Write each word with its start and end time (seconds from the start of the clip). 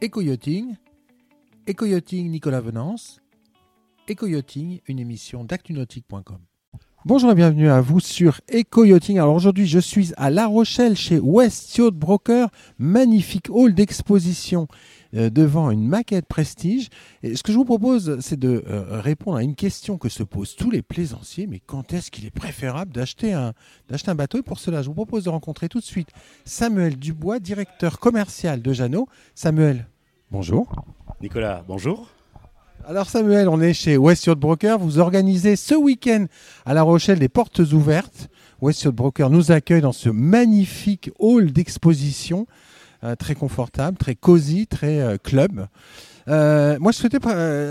Éco-yachting, 0.00 0.76
Nicolas 2.30 2.60
Venance, 2.60 3.20
Éco-yachting, 4.06 4.80
une 4.86 5.00
émission 5.00 5.42
d'actunautique.com. 5.42 6.47
Bonjour 7.08 7.30
et 7.30 7.34
bienvenue 7.34 7.70
à 7.70 7.80
vous 7.80 8.00
sur 8.00 8.42
Eco-Yachting. 8.52 9.16
Alors 9.16 9.34
aujourd'hui, 9.34 9.66
je 9.66 9.78
suis 9.78 10.12
à 10.18 10.28
La 10.28 10.46
Rochelle 10.46 10.94
chez 10.94 11.18
West 11.18 11.74
Yacht 11.78 11.94
Broker, 11.94 12.50
magnifique 12.78 13.46
hall 13.48 13.72
d'exposition 13.72 14.68
euh, 15.14 15.30
devant 15.30 15.70
une 15.70 15.88
maquette 15.88 16.26
prestige. 16.26 16.90
Et 17.22 17.34
ce 17.34 17.42
que 17.42 17.50
je 17.50 17.56
vous 17.56 17.64
propose, 17.64 18.20
c'est 18.20 18.38
de 18.38 18.62
euh, 18.68 19.00
répondre 19.00 19.38
à 19.38 19.42
une 19.42 19.54
question 19.54 19.96
que 19.96 20.10
se 20.10 20.22
posent 20.22 20.54
tous 20.54 20.70
les 20.70 20.82
plaisanciers. 20.82 21.46
Mais 21.46 21.62
quand 21.64 21.94
est-ce 21.94 22.10
qu'il 22.10 22.26
est 22.26 22.30
préférable 22.30 22.92
d'acheter 22.92 23.32
un, 23.32 23.54
d'acheter 23.88 24.10
un 24.10 24.14
bateau? 24.14 24.36
Et 24.36 24.42
pour 24.42 24.58
cela, 24.58 24.82
je 24.82 24.88
vous 24.88 24.94
propose 24.94 25.24
de 25.24 25.30
rencontrer 25.30 25.70
tout 25.70 25.80
de 25.80 25.84
suite 25.84 26.10
Samuel 26.44 26.98
Dubois, 26.98 27.38
directeur 27.38 28.00
commercial 28.00 28.60
de 28.60 28.74
Jeannot. 28.74 29.08
Samuel, 29.34 29.88
bonjour. 30.30 30.70
Nicolas, 31.22 31.64
bonjour. 31.66 32.10
Alors 32.86 33.08
Samuel, 33.08 33.48
on 33.48 33.60
est 33.60 33.74
chez 33.74 33.96
West 33.96 34.30
Broker. 34.30 34.78
Vous 34.78 34.98
organisez 34.98 35.56
ce 35.56 35.74
week-end 35.74 36.26
à 36.64 36.74
La 36.74 36.82
Rochelle 36.82 37.18
des 37.18 37.28
portes 37.28 37.58
ouvertes. 37.58 38.28
West 38.60 38.88
Broker 38.88 39.30
nous 39.30 39.52
accueille 39.52 39.82
dans 39.82 39.92
ce 39.92 40.08
magnifique 40.08 41.10
hall 41.18 41.52
d'exposition, 41.52 42.46
euh, 43.04 43.14
très 43.14 43.34
confortable, 43.34 43.98
très 43.98 44.14
cosy, 44.14 44.66
très 44.66 45.00
euh, 45.00 45.16
club. 45.22 45.66
Euh, 46.28 46.78
moi, 46.80 46.92
je 46.92 46.98
souhaitais 46.98 47.20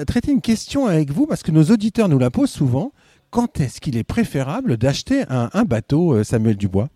traiter 0.05 0.31
une 0.31 0.41
question 0.41 0.85
avec 0.85 1.11
vous 1.11 1.25
parce 1.25 1.43
que 1.43 1.51
nos 1.51 1.63
auditeurs 1.65 2.09
nous 2.09 2.19
la 2.19 2.29
posent 2.29 2.51
souvent. 2.51 2.91
Quand 3.29 3.59
est-ce 3.59 3.81
qu'il 3.81 3.97
est 3.97 4.03
préférable 4.03 4.77
d'acheter 4.77 5.25
un, 5.29 5.63
bateau, 5.65 6.23
Samuel 6.23 6.55
Dubois? 6.55 6.89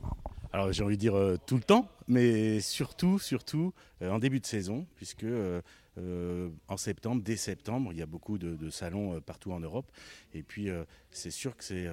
Alors 0.54 0.72
j'ai 0.73 0.84
envie 0.84 0.98
de 0.98 1.02
dire 1.02 1.16
euh, 1.16 1.38
tout 1.46 1.55
le 1.55 1.64
temps, 1.64 1.90
mais 2.07 2.60
surtout, 2.60 3.20
surtout 3.20 3.74
euh, 4.02 4.12
en 4.12 4.20
début 4.20 4.41
de 4.41 4.46
saison, 4.46 4.85
puisque 4.96 5.24
euh, 5.24 5.62
en 6.68 6.77
septembre, 6.77 7.21
dès 7.24 7.38
septembre, 7.38 7.91
il 7.93 7.99
y 7.99 8.02
a 8.02 8.05
beaucoup 8.05 8.38
de, 8.38 8.70
salons 8.70 9.21
partout 9.21 9.54
en 9.54 9.60
Europe. 9.60 9.90
Et 10.34 10.43
puis 10.43 10.70
c'est 11.10 11.32
sûr 11.32 11.55
que 11.55 11.63
c'est 11.63 11.88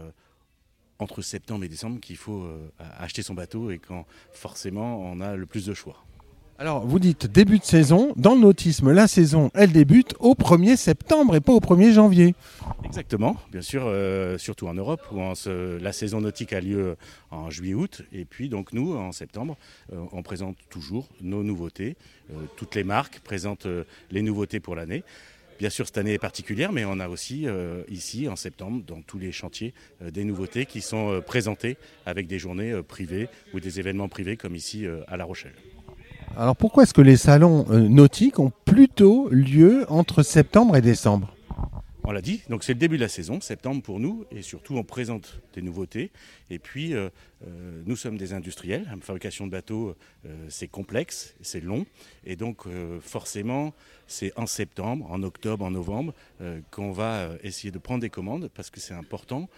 entre 0.99 1.21
septembre 1.21 1.65
et 1.65 1.69
décembre 1.69 2.01
qu'il 2.01 2.17
faut 2.17 2.49
acheter 2.79 3.23
son 3.23 3.35
bateau 3.35 3.71
et 3.73 3.79
quand 3.79 4.07
forcément 4.33 5.03
on 5.03 5.21
a 5.21 5.35
le 5.35 5.47
plus 5.47 5.67
de 5.67 5.75
choix. 5.75 6.05
Alors, 6.61 6.85
vous 6.85 6.99
dites 6.99 7.31
début 7.31 7.61
de 7.61 7.65
saison. 7.65 8.13
Dans 8.17 8.35
le 8.35 8.41
nautisme, 8.41 8.91
la 8.91 9.07
saison, 9.07 9.53
elle 9.55 9.71
débute 9.71 10.17
au 10.19 10.35
1er 10.35 10.75
septembre 10.75 11.37
et 11.37 11.41
pas 11.41 11.53
au 11.53 11.61
1er 11.61 11.93
janvier. 11.93 12.35
Exactement, 12.85 13.37
bien 13.53 13.61
sûr, 13.61 13.85
euh, 13.87 14.39
surtout 14.39 14.67
en 14.67 14.75
Europe 14.75 15.01
où 15.13 15.21
la 15.81 15.93
saison 15.93 16.21
nautique 16.21 16.53
a 16.53 16.61
lieu 16.61 16.97
en 17.31 17.49
juillet-août. 17.49 18.03
Et 18.13 18.25
puis 18.25 18.49
donc 18.49 18.73
nous, 18.73 18.97
en 18.97 19.13
septembre, 19.13 19.57
euh, 19.93 20.03
on 20.11 20.25
présente 20.25 20.57
toujours 20.69 21.07
nos 21.21 21.45
nouveautés. 21.45 21.97
Euh, 22.33 22.35
toutes 22.57 22.75
les 22.75 22.83
marques 22.83 23.21
présentent 23.21 23.69
les 24.11 24.23
nouveautés 24.23 24.59
pour 24.59 24.75
l'année. 24.75 25.05
Bien 25.61 25.71
sûr, 25.71 25.87
cette 25.87 25.99
année 25.99 26.15
est 26.15 26.19
particulière, 26.19 26.73
mais 26.73 26.85
on 26.85 26.99
a 26.99 27.09
aussi 27.09 27.47
ici, 27.89 28.29
en 28.29 28.37
septembre, 28.37 28.83
dans 28.85 29.03
tous 29.03 29.19
les 29.19 29.33
chantiers, 29.33 29.75
des 30.01 30.23
nouveautés 30.23 30.67
qui 30.67 30.81
sont 30.81 31.21
présentées 31.25 31.77
avec 32.07 32.29
des 32.29 32.39
journées 32.39 32.81
privées 32.87 33.29
ou 33.55 33.59
des 33.59 33.81
événements 33.81 34.09
privés 34.09 34.37
comme 34.37 34.55
ici 34.55 34.87
à 35.09 35.17
La 35.17 35.25
Rochelle. 35.25 35.55
Alors, 36.41 36.55
pourquoi 36.55 36.85
est-ce 36.85 36.95
que 36.95 37.01
les 37.01 37.17
salons 37.17 37.67
euh, 37.69 37.89
nautiques 37.89 38.39
ont 38.39 38.53
plutôt 38.65 39.29
lieu 39.29 39.87
entre 39.89 40.23
septembre 40.23 40.77
et 40.77 40.81
décembre? 40.81 41.35
On 42.05 42.13
l'a 42.13 42.23
dit, 42.23 42.43
donc 42.49 42.63
c'est 42.63 42.75
le 42.75 42.79
début 42.79 42.95
de 42.95 43.03
la 43.03 43.09
saison, 43.09 43.41
septembre 43.41 43.83
pour 43.83 43.99
nous, 43.99 44.25
et 44.31 44.43
surtout 44.43 44.77
on 44.77 44.85
présente 44.85 45.41
des 45.55 45.63
nouveautés. 45.63 46.13
Et 46.49 46.61
puis 46.61 46.95
euh, 46.95 47.09
euh, 47.45 47.83
nous 47.87 47.97
sommes 47.97 48.17
des 48.17 48.35
industriels, 48.35 48.85
la 48.89 48.97
fabrication 49.01 49.47
de 49.47 49.51
bateaux 49.51 49.97
c'est 50.49 50.69
complexe, 50.69 51.35
c'est 51.41 51.61
long, 51.61 51.87
et 52.25 52.37
donc 52.37 52.67
forcément 53.01 53.75
c'est 54.07 54.33
en 54.39 54.47
septembre, 54.47 55.11
en 55.11 55.25
octobre, 55.25 55.65
en 55.65 55.73
novembre 55.73 56.15
qu'on 56.71 56.93
va 56.93 57.31
essayer 57.43 57.73
de 57.73 57.79
prendre 57.79 58.01
des 58.01 58.11
commandes 58.11 58.49
parce 58.55 58.71
que 58.71 58.79
c'est 58.79 58.95
important 58.95 59.49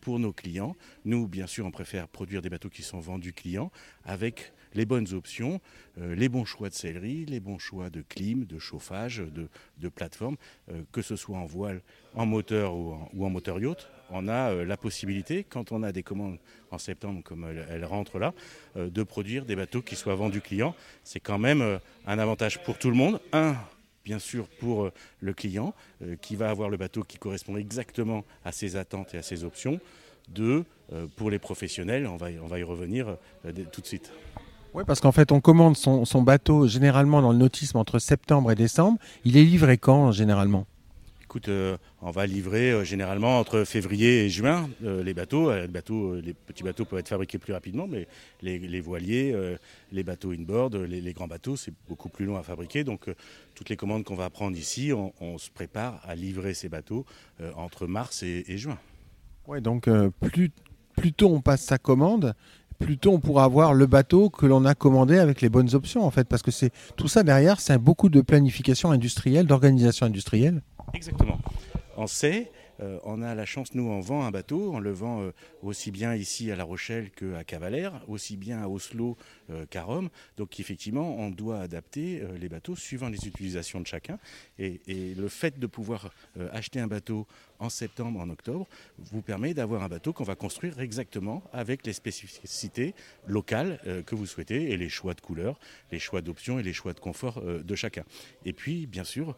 pour 0.00 0.20
nos 0.20 0.32
clients. 0.32 0.76
Nous, 1.04 1.26
bien 1.26 1.48
sûr, 1.48 1.66
on 1.66 1.70
préfère 1.70 2.06
produire 2.06 2.40
des 2.40 2.50
bateaux 2.50 2.70
qui 2.70 2.82
sont 2.82 3.00
vendus 3.00 3.32
clients 3.32 3.72
avec 4.04 4.52
les 4.74 4.84
bonnes 4.84 5.12
options, 5.12 5.60
euh, 5.98 6.14
les 6.14 6.28
bons 6.28 6.44
choix 6.44 6.68
de 6.68 6.74
sellerie, 6.74 7.24
les 7.26 7.40
bons 7.40 7.58
choix 7.58 7.90
de 7.90 8.02
clim, 8.02 8.44
de 8.44 8.58
chauffage, 8.58 9.22
de, 9.78 9.88
plateforme, 9.88 10.36
euh, 10.70 10.82
que 10.92 11.02
ce 11.02 11.16
soit 11.16 11.36
en 11.36 11.46
voile, 11.46 11.82
en 12.14 12.26
moteur 12.26 12.74
ou 12.74 13.24
en, 13.24 13.30
moteur 13.30 13.60
yacht. 13.60 13.88
On 14.10 14.28
a 14.28 14.50
euh, 14.50 14.64
la 14.64 14.76
possibilité, 14.76 15.44
quand 15.44 15.72
on 15.72 15.82
a 15.82 15.92
des 15.92 16.02
commandes 16.02 16.38
en 16.70 16.78
septembre, 16.78 17.22
comme 17.22 17.44
elles, 17.44 17.66
elles 17.70 17.84
rentrent 17.84 18.18
là, 18.18 18.32
de 18.76 19.02
produire 19.02 19.44
des 19.44 19.56
bateaux 19.56 19.82
qui 19.82 19.96
soient 19.96 20.14
vendus 20.14 20.40
clients. 20.40 20.74
C'est 21.02 21.20
quand 21.20 21.38
même 21.38 21.80
un 22.06 22.18
avantage 22.18 22.62
pour 22.62 22.78
tout 22.78 22.90
le 22.90 22.96
monde. 22.96 23.20
Un, 23.32 23.56
bien 24.04 24.20
sûr 24.20 24.48
pour 24.60 24.90
le 25.20 25.32
client 25.34 25.74
qui 26.22 26.36
va 26.36 26.48
avoir 26.48 26.70
le 26.70 26.76
bateau 26.76 27.02
qui 27.02 27.18
correspond 27.18 27.56
exactement 27.56 28.24
à 28.44 28.52
ses 28.52 28.76
attentes 28.76 29.14
et 29.14 29.18
à 29.18 29.22
ses 29.22 29.42
options. 29.42 29.80
Deux, 30.28 30.64
pour 31.16 31.28
les 31.28 31.40
professionnels, 31.40 32.06
on 32.06 32.16
va 32.16 32.30
y, 32.30 32.62
revenir 32.62 33.16
tout 33.72 33.80
de 33.80 33.86
suite. 33.86 34.12
Oui, 34.72 34.84
parce 34.86 35.00
qu'en 35.00 35.12
fait, 35.12 35.32
on 35.32 35.40
commande 35.40 35.76
son, 35.76 36.04
son 36.04 36.22
bateau 36.22 36.68
généralement 36.68 37.22
dans 37.22 37.32
le 37.32 37.38
nautisme 37.38 37.76
entre 37.76 37.98
septembre 37.98 38.52
et 38.52 38.54
décembre. 38.54 38.98
Il 39.24 39.36
est 39.36 39.44
livré 39.44 39.78
quand, 39.78 40.12
généralement? 40.12 40.66
Écoute, 41.24 41.48
euh, 41.48 41.76
on 42.02 42.10
va 42.10 42.26
livrer 42.26 42.72
euh, 42.72 42.84
généralement 42.84 43.38
entre 43.38 43.64
février 43.64 44.24
et 44.24 44.28
juin 44.28 44.68
euh, 44.84 45.02
les 45.02 45.14
bateaux. 45.14 45.52
Les 45.52 45.68
bateaux. 45.68 46.16
les 46.16 46.34
petits 46.34 46.62
bateaux 46.62 46.84
peuvent 46.84 46.98
être 46.98 47.08
fabriqués 47.08 47.38
plus 47.38 47.52
rapidement, 47.52 47.86
mais 47.88 48.06
les, 48.42 48.58
les 48.58 48.80
voiliers, 48.80 49.34
les 49.92 50.02
bateaux 50.04 50.32
inboard, 50.32 50.76
les, 50.76 51.00
les 51.00 51.12
grands 51.12 51.28
bateaux, 51.28 51.56
c'est 51.56 51.74
beaucoup 51.88 52.08
plus 52.08 52.24
long 52.26 52.36
à 52.36 52.42
fabriquer. 52.42 52.84
Donc, 52.84 53.06
toutes 53.54 53.68
les 53.68 53.76
commandes 53.76 54.04
qu'on 54.04 54.16
va 54.16 54.30
prendre 54.30 54.56
ici, 54.56 54.92
on, 54.92 55.12
on 55.20 55.38
se 55.38 55.50
prépare 55.50 56.00
à 56.04 56.14
livrer 56.14 56.54
ces 56.54 56.68
bateaux 56.68 57.04
entre 57.56 57.86
mars 57.86 58.22
et, 58.22 58.44
et 58.48 58.56
juin. 58.56 58.78
Oui, 59.46 59.60
donc 59.60 59.88
plus, 60.20 60.50
plus 60.96 61.12
tôt 61.12 61.28
on 61.32 61.40
passe 61.40 61.62
sa 61.62 61.78
commande, 61.78 62.34
plus 62.80 62.98
tôt 62.98 63.12
on 63.12 63.20
pourra 63.20 63.44
avoir 63.44 63.74
le 63.74 63.86
bateau 63.86 64.30
que 64.30 64.46
l'on 64.46 64.64
a 64.64 64.74
commandé 64.74 65.18
avec 65.18 65.40
les 65.40 65.48
bonnes 65.48 65.74
options, 65.74 66.04
en 66.04 66.10
fait. 66.10 66.26
Parce 66.26 66.42
que 66.42 66.50
c'est 66.50 66.72
tout 66.96 67.08
ça 67.08 67.22
derrière, 67.22 67.60
c'est 67.60 67.78
beaucoup 67.78 68.08
de 68.08 68.20
planification 68.20 68.90
industrielle, 68.90 69.46
d'organisation 69.46 70.06
industrielle. 70.06 70.62
Exactement. 70.94 71.38
On 71.96 72.06
sait, 72.06 72.50
on 73.04 73.22
a 73.22 73.34
la 73.34 73.44
chance, 73.44 73.74
nous, 73.74 73.88
on 73.88 74.00
vend 74.00 74.24
un 74.24 74.30
bateau, 74.30 74.72
on 74.72 74.78
le 74.78 74.90
vend 74.90 75.22
euh, 75.22 75.32
aussi 75.62 75.90
bien 75.90 76.14
ici 76.14 76.50
à 76.50 76.56
La 76.56 76.64
Rochelle 76.64 77.10
qu'à 77.10 77.44
Cavalère, 77.44 78.02
aussi 78.08 78.36
bien 78.36 78.62
à 78.62 78.68
Oslo 78.68 79.16
euh, 79.50 79.66
qu'à 79.66 79.82
Rome. 79.82 80.08
Donc 80.36 80.58
effectivement, 80.60 81.16
on 81.18 81.30
doit 81.30 81.60
adapter 81.60 82.22
euh, 82.22 82.38
les 82.38 82.48
bateaux 82.48 82.76
suivant 82.76 83.08
les 83.08 83.26
utilisations 83.26 83.80
de 83.80 83.86
chacun. 83.86 84.18
Et, 84.58 84.80
le 85.16 85.28
fait 85.28 85.58
de 85.58 85.66
pouvoir 85.66 86.10
euh, 86.38 86.48
acheter 86.52 86.80
un 86.80 86.86
bateau 86.86 87.26
en 87.58 87.68
septembre, 87.68 88.20
en 88.20 88.28
octobre, 88.30 88.66
vous 88.98 89.22
permet 89.22 89.54
d'avoir 89.54 89.82
un 89.82 89.88
bateau 89.88 90.12
qu'on 90.12 90.24
va 90.24 90.34
construire 90.34 90.80
exactement 90.80 91.42
avec 91.52 91.86
les 91.86 91.92
spécificités 91.92 92.94
locales 93.26 93.80
euh, 93.86 94.02
que 94.02 94.14
vous 94.14 94.26
souhaitez 94.26 94.70
et 94.70 94.76
les 94.76 94.88
choix 94.88 95.14
de 95.14 95.20
couleurs, 95.20 95.58
les 95.92 95.98
choix 95.98 96.22
d'options 96.22 96.58
et 96.58 96.62
les 96.62 96.72
choix 96.72 96.92
de 96.92 97.00
confort 97.00 97.38
euh, 97.38 97.62
de 97.62 97.74
chacun. 97.74 98.04
Et 98.44 98.52
puis, 98.52 98.86
bien 98.86 99.04
sûr, 99.04 99.36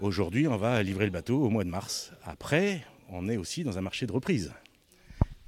Aujourd'hui, 0.00 0.46
on 0.46 0.56
va 0.56 0.80
livrer 0.84 1.06
le 1.06 1.10
bateau 1.10 1.42
au 1.42 1.50
mois 1.50 1.64
de 1.64 1.70
mars. 1.70 2.12
Après, 2.24 2.82
on 3.10 3.28
est 3.28 3.36
aussi 3.36 3.64
dans 3.64 3.78
un 3.78 3.80
marché 3.80 4.06
de 4.06 4.12
reprise. 4.12 4.52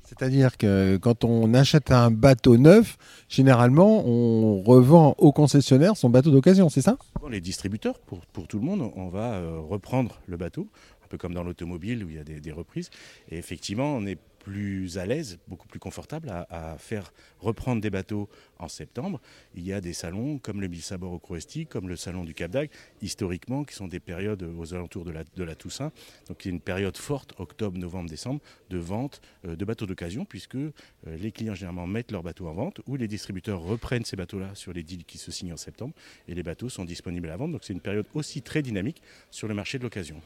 C'est-à-dire 0.03 0.57
que 0.57 0.97
quand 0.97 1.23
on 1.23 1.55
achète 1.55 1.93
un 1.93 2.11
bateau 2.11 2.57
neuf, 2.57 2.99
généralement, 3.29 4.05
on 4.05 4.61
revend 4.61 5.15
au 5.19 5.31
concessionnaire 5.31 5.97
son 5.97 6.11
bateau 6.11 6.33
d'occasion, 6.33 6.69
c'est 6.69 6.83
ça? 6.83 6.97
Pour 7.15 7.29
les 7.29 7.41
distributeurs, 7.41 8.01
pour, 8.01 8.27
pour 8.33 8.49
tout 8.49 8.59
le 8.59 8.65
monde, 8.65 8.91
on 8.97 9.09
va 9.09 9.35
euh, 9.35 9.61
reprendre 9.61 10.21
le 10.27 10.37
bateau, 10.37 10.67
peu 11.11 11.19
comme 11.19 11.35
dans 11.35 11.43
l'automobile 11.43 12.05
où 12.05 12.09
il 12.09 12.17
y 12.17 12.19
a 12.19 12.25
des, 12.25 12.53
reprises. 12.53 12.91
Et 13.31 13.37
effectivement, 13.37 13.95
on 13.97 14.07
est 14.07 14.19
plus 14.39 14.97
à 14.97 15.05
l'aise, 15.05 15.39
beaucoup 15.49 15.69
plus 15.69 15.79
confortable 15.79 16.31
à, 16.31 16.77
faire 16.79 17.13
reprendre 17.41 17.83
des 17.83 17.91
bateaux 17.91 18.29
en 18.59 18.69
septembre. 18.69 19.21
Il 19.55 19.67
y 19.67 19.73
a 19.75 19.83
des 19.83 19.93
salons 19.93 20.39
comme 20.39 20.63
le 20.63 20.69
Bilsabor 20.69 21.13
au 21.13 21.19
Croesti, 21.19 21.67
comme 21.67 21.89
le 21.89 21.97
salon 21.97 22.25
du 22.25 22.33
Cap 22.33 22.51
d'Agde, 22.51 22.71
historiquement, 23.03 23.65
qui 23.65 23.75
sont 23.75 23.87
des 23.87 24.01
périodes 24.01 24.43
aux 24.43 24.73
alentours 24.73 25.05
de 25.05 25.11
la, 25.11 25.25
la 25.37 25.55
Toussaint. 25.55 25.93
Donc 26.29 26.45
il 26.45 26.49
y 26.49 26.51
a 26.51 26.55
une 26.55 26.61
période 26.61 26.97
forte, 26.97 27.35
octobre, 27.39 27.79
novembre, 27.79 28.09
décembre, 28.09 28.41
de 28.71 28.79
vente 28.79 29.21
euh, 29.45 29.57
de 29.57 29.65
bateaux 29.67 29.87
d'occasion, 29.87 30.25
puisque 30.25 30.55
euh, 30.55 30.71
les 31.05 31.33
clients 31.33 31.55
généralement 31.55 31.87
mettent 31.87 32.13
leurs 32.13 32.23
bateaux 32.23 32.49
en 32.49 32.55
vente, 32.55 32.81
ou 32.87 32.97
les 32.97 33.09
distributeurs 33.09 33.61
reprennent 33.61 34.07
ces 34.07 34.17
bateaux-là 34.17 34.55
sur 34.55 34.73
les 34.73 34.83
deals 34.83 35.05
qui 35.05 35.19
se 35.19 35.31
signent 35.31 35.53
en 35.53 35.59
septembre, 35.59 35.95
et 36.29 36.35
les 36.35 36.43
bateaux 36.43 36.71
sont 36.71 36.87
disponibles 36.87 37.29
à 37.29 37.37
vendre. 37.37 37.53
Donc 37.53 37.65
c'est 37.65 37.75
une 37.75 37.81
période 37.81 38.07
aussi 38.15 38.41
très 38.41 38.63
dynamique 38.63 39.03
sur 39.31 39.49
le 39.49 39.55
marché 39.55 39.77
de 39.79 39.83
l'occasion. 39.83 40.23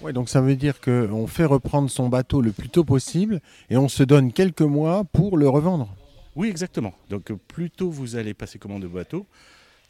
Oui, 0.00 0.12
donc 0.12 0.28
ça 0.28 0.40
veut 0.40 0.56
dire 0.56 0.80
qu'on 0.80 1.26
fait 1.26 1.44
reprendre 1.44 1.88
son 1.88 2.08
bateau 2.08 2.40
le 2.40 2.50
plus 2.50 2.68
tôt 2.68 2.82
possible 2.82 3.40
et 3.70 3.76
on 3.76 3.88
se 3.88 4.02
donne 4.02 4.32
quelques 4.32 4.62
mois 4.62 5.04
pour 5.04 5.36
le 5.36 5.48
revendre. 5.48 5.94
Oui, 6.34 6.48
exactement. 6.48 6.94
Donc 7.10 7.30
euh, 7.30 7.36
plus 7.36 7.70
tôt 7.70 7.90
vous 7.90 8.16
allez 8.16 8.34
passer 8.34 8.58
commande 8.58 8.82
de 8.82 8.88
bateau, 8.88 9.26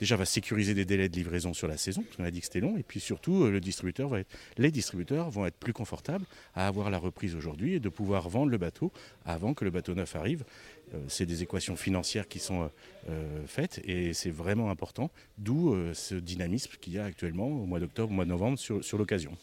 déjà 0.00 0.16
va 0.16 0.24
sécuriser 0.24 0.74
des 0.74 0.84
délais 0.84 1.08
de 1.08 1.14
livraison 1.14 1.54
sur 1.54 1.68
la 1.68 1.76
saison, 1.76 2.02
parce 2.02 2.16
qu'on 2.16 2.24
a 2.24 2.30
dit 2.30 2.40
que 2.40 2.46
c'était 2.46 2.60
long, 2.60 2.76
et 2.76 2.82
puis 2.82 2.98
surtout 2.98 3.46
le 3.46 3.60
distributeur 3.60 4.08
va 4.08 4.20
être, 4.20 4.28
les 4.58 4.70
distributeurs 4.72 5.30
vont 5.30 5.46
être 5.46 5.56
plus 5.56 5.72
confortables 5.72 6.24
à 6.54 6.66
avoir 6.66 6.90
la 6.90 6.98
reprise 6.98 7.36
aujourd'hui 7.36 7.74
et 7.74 7.80
de 7.80 7.88
pouvoir 7.88 8.28
vendre 8.28 8.50
le 8.50 8.58
bateau 8.58 8.90
avant 9.24 9.54
que 9.54 9.64
le 9.64 9.70
bateau 9.70 9.94
neuf 9.94 10.16
arrive. 10.16 10.44
c'est 11.06 11.24
des 11.24 11.42
équations 11.42 11.76
financières 11.76 12.26
qui 12.26 12.40
sont 12.40 12.68
faites 13.46 13.80
et 13.84 14.12
c'est 14.12 14.32
vraiment 14.32 14.70
important, 14.70 15.10
d'où 15.38 15.76
ce 15.94 16.16
dynamisme 16.16 16.72
qu'il 16.80 16.94
y 16.94 16.98
a 16.98 17.04
actuellement 17.04 17.46
au 17.46 17.66
mois 17.66 17.78
d'octobre, 17.78 18.10
au 18.10 18.14
mois 18.14 18.24
de 18.24 18.30
novembre 18.30 18.58
sur, 18.58 18.82
sur 18.84 18.98
l'occasion. 18.98 19.36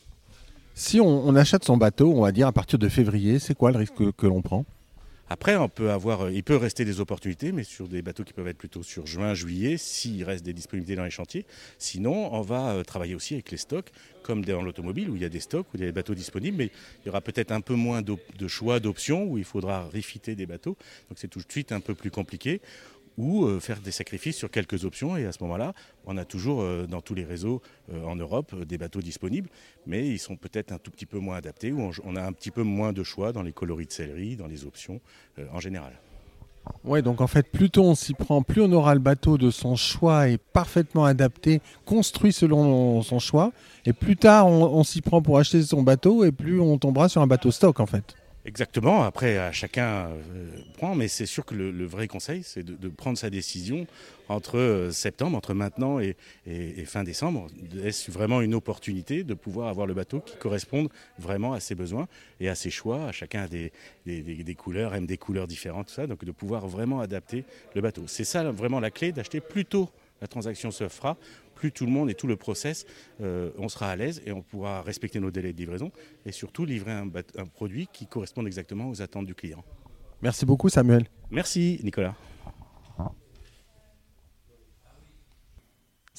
Si 0.79 1.01
on, 1.01 1.35
achète 1.35 1.65
son 1.65 1.75
bateau, 1.75 2.13
on 2.15 2.21
va 2.21 2.31
dire 2.31 2.47
à 2.47 2.53
partir 2.53 2.79
de 2.79 2.87
février, 2.87 3.37
c'est 3.39 3.53
quoi 3.53 3.73
le 3.73 3.77
risque 3.79 4.13
que, 4.15 4.25
l'on 4.25 4.41
prend? 4.41 4.63
Après, 5.29 5.57
euh, 5.57 6.31
il 6.33 6.41
peut 6.41 6.55
rester 6.55 6.85
des 6.85 7.01
opportunités, 7.01 7.51
mais 7.51 7.65
sur 7.65 7.89
des 7.89 8.01
bateaux 8.01 8.23
qui 8.23 8.31
peuvent 8.31 8.47
être 8.47 8.57
plutôt 8.57 8.81
sur 8.81 9.05
juin, 9.05 9.33
juillet, 9.33 9.75
s'il 9.75 10.23
reste 10.23 10.45
des 10.45 10.53
disponibilités 10.53 10.95
dans 10.95 11.03
les 11.03 11.09
chantiers. 11.09 11.45
Sinon, 11.79 12.33
on 12.33 12.39
va 12.39 12.69
euh, 12.69 12.83
travailler 12.83 13.13
aussi 13.13 13.33
avec 13.33 13.51
les 13.51 13.57
stocks, 13.57 13.91
comme 14.23 14.45
dans 14.45 14.61
l'automobile, 14.61 15.09
où 15.09 15.17
il 15.17 15.21
y 15.21 15.25
a 15.25 15.29
des 15.29 15.41
stocks, 15.41 15.67
où 15.73 15.77
il 15.77 15.81
y 15.81 15.83
a 15.83 15.87
des 15.87 15.91
bateaux 15.91 16.15
disponibles, 16.15 16.57
mais 16.57 16.71
il 17.03 17.07
y 17.07 17.09
aura 17.09 17.19
peut-être 17.19 17.51
un 17.51 17.59
peu 17.59 17.75
moins 17.75 18.01
de 18.01 18.47
choix, 18.47 18.79
d'options, 18.79 19.25
où 19.25 19.37
il 19.37 19.43
faudra 19.43 19.83
refiter 19.83 20.33
des 20.35 20.45
bateaux. 20.45 20.77
Donc 21.09 21.17
c'est 21.17 21.27
tout 21.27 21.39
de 21.39 21.51
suite 21.51 21.73
un 21.73 21.81
peu 21.81 21.93
plus 21.93 22.09
compliqué 22.09 22.61
ou 23.19 23.45
euh, 23.45 23.60
faire 23.60 23.81
des 23.81 23.92
sacrifices 23.92 24.38
sur 24.38 24.50
quelques 24.50 24.86
options. 24.86 25.18
Et 25.18 25.25
à 25.25 25.31
ce 25.31 25.44
moment-là, 25.44 25.74
on 26.06 26.18
a 26.18 26.25
toujours 26.25 26.62
euh, 26.62 26.88
dans 26.88 27.01
tous 27.01 27.13
les 27.13 27.25
réseaux 27.25 27.62
euh, 27.94 28.04
en 28.06 28.16
Europe 28.16 28.56
des 28.63 28.77
bateaux 28.77 29.01
disponibles, 29.01 29.50
mais 29.86 30.07
ils 30.07 30.19
sont 30.19 30.38
peut-être 30.38 30.71
un 30.71 30.77
tout 30.77 30.89
petit 30.89 31.06
peu 31.06 31.19
moins 31.19 31.36
adaptés, 31.36 31.74
ou 31.74 31.92
on 32.04 32.16
a 32.16 32.24
un 32.24 32.31
petit 32.31 32.50
peu 32.50 32.63
moins 32.63 32.94
de 32.94 33.04
choix 33.04 33.33
dans 33.33 33.44
les 33.44 33.51
coloris 33.51 33.86
de 33.88 33.92
céleri, 33.92 34.38
dans 34.38 34.48
les 34.48 34.66
options 34.66 35.01
en 35.51 35.60
général. 35.60 36.00
Oui, 36.86 37.01
donc 37.01 37.19
en 37.19 37.27
fait, 37.27 37.50
plus 37.51 37.69
tôt 37.69 37.83
on 37.83 37.95
s'y 37.95 38.13
prend, 38.13 38.42
plus 38.42 38.62
on 38.62 38.71
aura 38.71 38.94
le 38.94 39.00
bateau 39.00 39.38
de 39.38 39.50
son 39.51 39.75
choix 39.75 40.30
et 40.30 40.38
parfaitement 40.38 41.04
adapté, 41.06 41.62
construit 41.86 42.31
selon 42.31 43.01
son 43.01 43.19
choix. 43.19 43.51
Et 43.86 43.94
plus 43.94 44.16
tard 44.16 44.48
on 44.48 44.83
s'y 44.83 45.01
prend 45.01 45.21
pour 45.21 45.39
acheter 45.39 45.62
son 45.63 45.83
bateau 45.83 46.24
et 46.24 46.31
plus 46.31 46.60
on 46.62 46.77
tombera 46.77 47.10
sur 47.10 47.21
un 47.21 47.27
bateau 47.27 47.51
stock 47.51 47.80
en 47.80 47.86
fait. 47.86 48.16
Exactement. 48.49 49.03
Après, 49.03 49.53
chacun 49.53 50.07
euh, 50.07 50.49
prend, 50.75 50.95
mais 50.95 51.07
c'est 51.07 51.27
sûr 51.27 51.45
que 51.45 51.53
le, 51.53 51.85
vrai 51.85 52.07
conseil, 52.07 52.41
c'est 52.41 52.63
de, 52.63 52.89
prendre 52.89 53.15
sa 53.15 53.29
décision 53.29 53.85
entre 54.27 54.57
euh, 54.57 54.89
septembre, 54.89 55.37
entre 55.37 55.53
maintenant 55.53 55.99
et, 55.99 56.15
fin 56.87 57.03
décembre. 57.03 57.45
Est-ce 57.83 58.09
vraiment 58.09 58.41
une 58.41 58.55
opportunité 58.55 59.23
de 59.23 59.35
pouvoir 59.35 59.67
avoir 59.67 59.85
le 59.85 59.93
bateau 59.93 60.21
qui 60.21 60.35
corresponde 60.37 60.89
vraiment 61.19 61.53
à 61.53 61.59
ses 61.59 61.75
besoins 61.75 62.07
et 62.39 62.49
à 62.49 62.55
ses 62.55 62.71
choix? 62.71 63.11
Chacun 63.11 63.43
a 63.43 63.47
des, 63.47 63.71
des, 64.07 64.55
couleurs, 64.55 64.95
aime 64.95 65.05
des 65.05 65.17
couleurs 65.17 65.45
différentes, 65.45 65.89
tout 65.89 65.93
ça. 65.93 66.07
Donc 66.07 66.25
de 66.25 66.31
pouvoir 66.31 66.67
vraiment 66.67 67.01
adapter 67.01 67.45
le 67.75 67.81
bateau. 67.81 68.05
C'est 68.07 68.23
ça 68.23 68.49
vraiment 68.51 68.79
la 68.79 68.89
clé 68.89 69.11
d'acheter 69.11 69.41
plus 69.41 69.65
tôt 69.65 69.91
la 70.21 70.27
transaction 70.27 70.71
se 70.71 70.88
fera, 70.88 71.18
plus 71.56 71.71
tout 71.71 71.86
le 71.86 71.92
monde 71.92 72.10
et 72.10 72.16
tout 72.16 72.27
le 72.27 72.36
process, 72.36 72.86
euh, 73.21 73.51
on 73.57 73.69
sera 73.69 73.89
à 73.89 73.95
l'aise 73.95 74.21
et 74.25 74.31
on 74.31 74.42
pourra 74.42 74.81
respecter 74.81 75.19
nos 75.19 75.31
délais 75.31 75.54
de 75.54 75.57
livraison 75.57 75.92
et 76.25 76.31
surtout 76.31 76.66
livrer 76.66 76.92
un, 76.92 77.10
un 77.38 77.45
produit 77.45 77.88
qui 77.92 78.07
corresponde 78.07 78.48
exactement 78.48 78.89
aux 78.89 79.01
attentes 79.01 79.25
du 79.25 79.36
client. 79.36 79.63
Merci 80.21 80.45
beaucoup 80.45 80.69
Samuel. 80.69 81.06
Merci 81.31 81.80
Nicolas. 81.83 82.16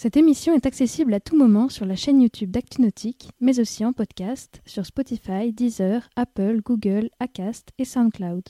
Cette 0.02 0.16
émission 0.16 0.54
est 0.54 0.64
accessible 0.64 1.12
à 1.12 1.20
tout 1.20 1.36
moment 1.36 1.68
sur 1.68 1.84
la 1.84 1.94
chaîne 1.94 2.22
YouTube 2.22 2.50
d'ActuNautique, 2.50 3.32
mais 3.38 3.60
aussi 3.60 3.84
en 3.84 3.92
podcast 3.92 4.62
sur 4.64 4.86
Spotify, 4.86 5.52
Deezer, 5.52 6.08
Apple, 6.16 6.62
Google, 6.64 7.10
Acast 7.20 7.68
et 7.76 7.84
SoundCloud. 7.84 8.44